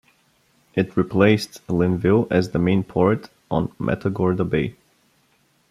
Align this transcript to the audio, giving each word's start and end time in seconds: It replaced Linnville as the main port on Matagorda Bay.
It 0.73 0.97
replaced 0.97 1.61
Linnville 1.69 2.27
as 2.31 2.49
the 2.49 2.57
main 2.57 2.83
port 2.83 3.29
on 3.51 3.71
Matagorda 3.77 4.43
Bay. 4.43 4.75